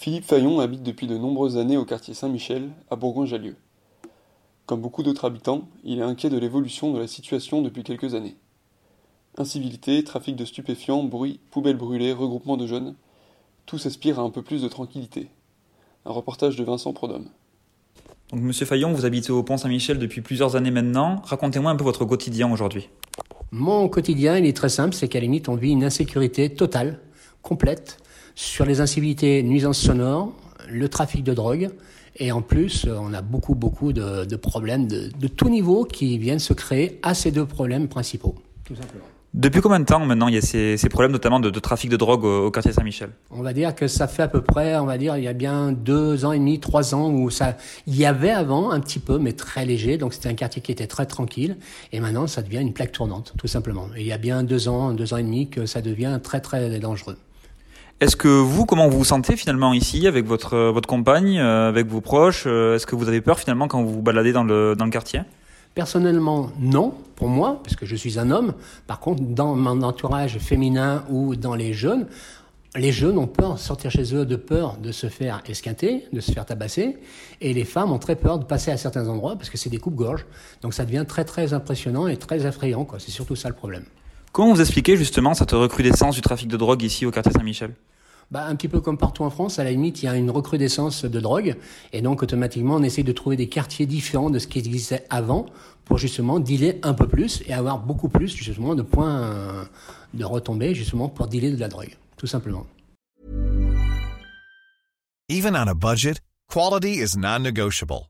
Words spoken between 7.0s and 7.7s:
situation